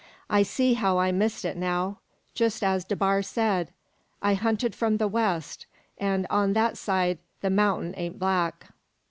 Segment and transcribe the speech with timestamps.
[0.31, 1.99] "I see how I missed it now,
[2.33, 3.71] just as DeBar said.
[4.19, 5.67] I hunted from the west,
[5.99, 8.69] an' on that side the mount'in ain't black.